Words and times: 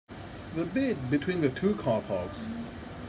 The 0.55 0.65
bit 0.65 1.11
between 1.11 1.41
the 1.41 1.51
two 1.51 1.75
car 1.75 2.01
parks? 2.01 2.47